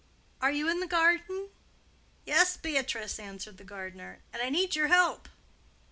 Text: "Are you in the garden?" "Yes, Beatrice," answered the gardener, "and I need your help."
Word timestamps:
"Are 0.41 0.51
you 0.51 0.67
in 0.67 0.79
the 0.79 0.87
garden?" 0.87 1.49
"Yes, 2.25 2.57
Beatrice," 2.57 3.19
answered 3.19 3.57
the 3.59 3.63
gardener, 3.63 4.23
"and 4.33 4.41
I 4.41 4.49
need 4.49 4.75
your 4.75 4.87
help." 4.87 5.29